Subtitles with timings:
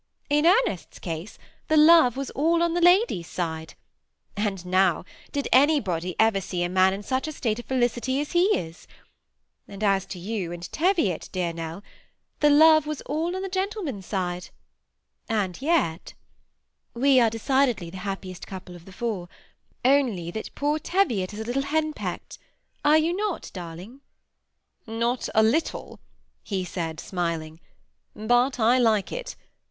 [0.31, 3.75] In Ernest's case, the love was all on the lady's side;
[4.35, 8.19] and now, did any body ever see a man in such a state of felicity
[8.19, 8.87] as he is?
[9.67, 11.83] and as to you and Teviot, dear Nell,
[12.39, 14.49] the love was all on the gentleman's side,
[15.29, 16.15] and yet
[16.95, 19.29] "^ We are decidedly the happiest couple of the four,
[19.85, 22.39] only that poor Teviot is a little henpecked,
[22.83, 24.01] are not you, darling?"
[24.87, 25.99] "«Not a little,"
[26.41, 27.59] he said, smiling;
[27.93, 29.35] '< but I Hke it.